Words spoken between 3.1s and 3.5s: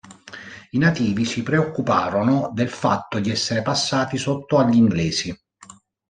di